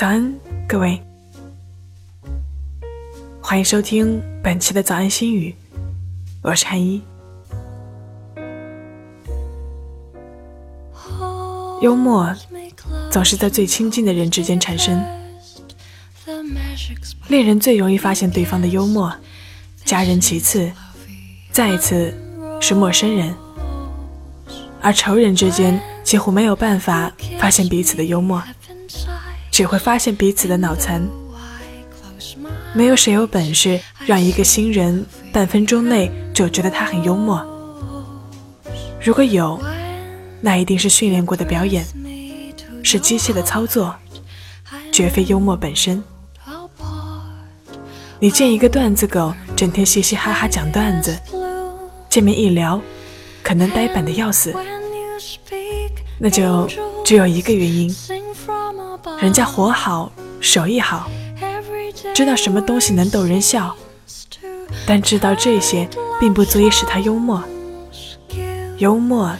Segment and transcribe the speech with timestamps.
[0.00, 0.34] 早安，
[0.66, 0.98] 各位，
[3.42, 5.54] 欢迎收听本期的早安心语，
[6.40, 7.02] 我是汉一。
[11.82, 12.34] 幽默
[13.10, 15.04] 总是在最亲近的人之间产生，
[17.28, 19.14] 恋人最容易发现对方的幽默，
[19.84, 20.72] 家人其次，
[21.52, 22.14] 再一次
[22.58, 23.34] 是陌生人，
[24.80, 28.42] 而仇人之间几乎没有办法发现彼此的幽默。
[29.50, 31.06] 只会发现彼此的脑残。
[32.72, 37.44] 没有谁有本事让一个新人半分钟内就觉得他很幽默。
[39.02, 39.60] 如果有，
[40.40, 41.84] 那一定是训练过的表演，
[42.82, 43.94] 是机械的操作，
[44.92, 46.02] 绝非幽默本身。
[48.20, 51.18] 你见一个段子狗整天嘻嘻哈哈讲段子，
[52.08, 52.80] 见面一聊，
[53.42, 54.54] 可能呆板的要死，
[56.18, 56.68] 那就
[57.04, 57.92] 只有一个原因。
[59.20, 61.10] 人家活好，手艺好，
[62.14, 63.74] 知道什么东西能逗人笑，
[64.86, 67.42] 但知道这些并不足以使他幽默。
[68.78, 69.36] 幽默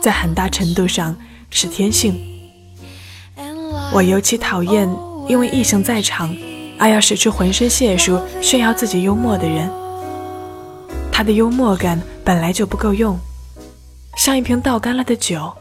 [0.00, 1.16] 在很大程度上
[1.50, 2.18] 是天性。
[3.92, 4.88] 我尤其讨厌
[5.28, 6.36] 因为异性在场
[6.78, 9.70] 而要使出浑身解数炫耀自己幽默的人。
[11.10, 13.18] 他的幽默感本来就不够用，
[14.16, 15.52] 像一瓶倒干了的酒，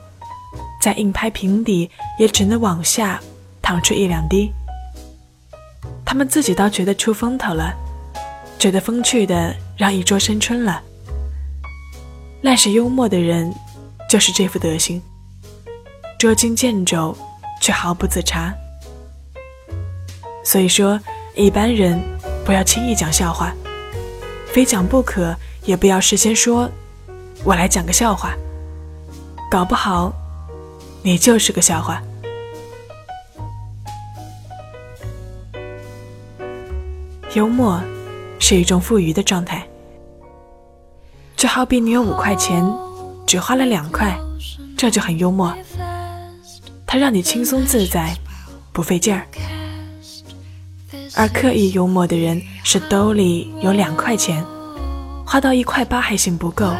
[0.81, 1.89] 在硬拍瓶底
[2.19, 3.19] 也只能往下。
[3.59, 4.49] 淌出一两滴，
[6.05, 7.73] 他们自己倒觉得出风头了，
[8.57, 10.81] 觉得风趣的让一桌生春了。
[12.43, 13.53] 烂是幽默的人，
[14.09, 15.01] 就是这副德行，
[16.17, 17.13] 捉襟见肘
[17.59, 18.53] 却毫不自察。
[20.45, 20.97] 所以说，
[21.35, 22.01] 一般人
[22.45, 23.53] 不要轻易讲笑话，
[24.45, 26.71] 非讲不可，也不要事先说
[27.43, 28.33] “我来讲个笑话”，
[29.51, 30.13] 搞不好
[31.07, 32.03] 你就是个笑话。
[37.33, 37.81] 幽默
[38.39, 39.65] 是一种富余的状态，
[41.37, 42.61] 就好比你有五块钱，
[43.25, 44.19] 只花了两块，
[44.75, 45.55] 这就很幽默。
[46.85, 48.13] 它让你轻松自在，
[48.73, 49.25] 不费劲儿。
[51.15, 54.45] 而刻意幽默的人是兜里有两块钱，
[55.25, 56.75] 花到一块八还嫌不够，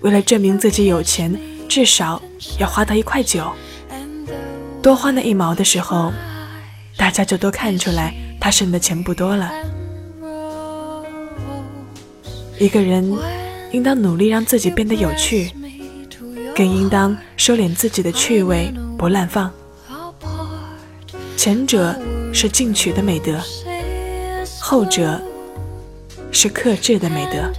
[0.00, 2.20] 为了证明自己有钱，至少
[2.58, 3.52] 要花到一块九。
[4.82, 6.12] 多花那一毛的时候，
[6.96, 8.14] 大家就都看出来。
[8.40, 9.50] 他剩的钱不多了。
[12.58, 13.12] 一个人
[13.72, 15.50] 应当努力让自己变得有趣，
[16.54, 19.52] 更应当收敛自己的趣味，不滥放。
[21.36, 21.94] 前者
[22.32, 23.40] 是进取的美德，
[24.60, 25.20] 后者
[26.30, 27.52] 是克制的美德。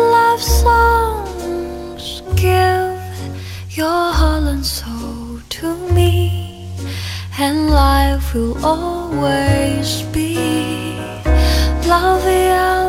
[0.00, 2.22] Love songs.
[2.34, 3.00] Give
[3.70, 6.68] your heart and soul to me,
[7.38, 10.36] and life will always be
[11.86, 12.79] lovely.